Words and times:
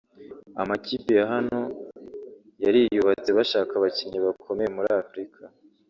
Amakipe 0.61 1.11
ya 1.19 1.25
hano 1.33 1.59
yariyubatse 2.63 3.29
bashaka 3.37 3.71
abakinnyi 3.75 4.19
bakomeye 4.25 4.69
muri 4.75 4.89
Afurika 5.01 5.41